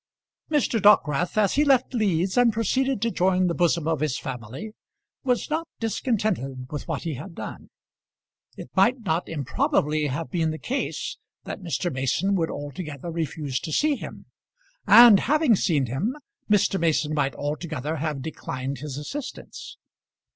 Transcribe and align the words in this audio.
Mr. 0.49 0.81
Dockwrath, 0.81 1.37
as 1.37 1.53
he 1.53 1.63
left 1.63 1.93
Leeds 1.93 2.35
and 2.35 2.51
proceeded 2.51 3.03
to 3.03 3.11
join 3.11 3.45
the 3.45 3.53
bosom 3.53 3.87
of 3.87 3.99
his 3.99 4.17
family, 4.17 4.73
was 5.23 5.47
not 5.51 5.67
discontented 5.79 6.65
with 6.71 6.87
what 6.87 7.03
he 7.03 7.13
had 7.13 7.35
done. 7.35 7.69
It 8.57 8.71
might 8.75 9.01
not 9.01 9.29
improbably 9.29 10.07
have 10.07 10.31
been 10.31 10.49
the 10.49 10.57
case 10.57 11.17
that 11.43 11.61
Mr. 11.61 11.93
Mason 11.93 12.33
would 12.33 12.49
altogether 12.49 13.11
refuse 13.11 13.59
to 13.59 13.71
see 13.71 13.95
him, 13.95 14.25
and 14.87 15.19
having 15.19 15.55
seen 15.55 15.85
him, 15.85 16.15
Mr. 16.49 16.79
Mason 16.79 17.13
might 17.13 17.35
altogether 17.35 17.97
have 17.97 18.23
declined 18.23 18.79
his 18.79 18.97
assistance. 18.97 19.77